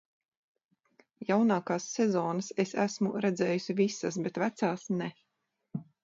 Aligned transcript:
Jaunākās 1.29 1.83
sezonas 1.97 2.49
es 2.63 2.73
esmu 2.83 3.11
redzējusi 3.25 3.75
visas, 3.81 4.17
bet 4.29 4.39
vecās, 4.45 4.87
ne. 5.03 5.11